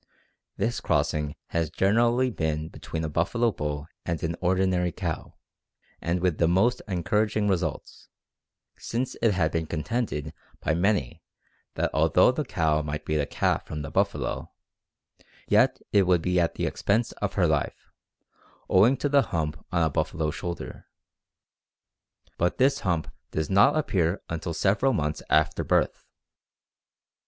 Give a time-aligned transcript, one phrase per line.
[0.57, 5.35] This crossing has generally been between a buffalo bull and an ordinary cow,
[6.01, 8.09] and with the most encouraging results,
[8.79, 11.21] since it had been contended by many
[11.75, 14.51] that although the cow might breed a calf from the buffalo,
[15.47, 17.91] yet it would be at the expense of her life,
[18.71, 20.87] owing to the hump on a buffalo's shoulder;
[22.39, 26.07] but this hump does not appear until several months after birth.